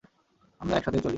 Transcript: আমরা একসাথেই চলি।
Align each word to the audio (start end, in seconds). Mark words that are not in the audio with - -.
আমরা 0.61 0.75
একসাথেই 0.77 1.01
চলি। 1.01 1.09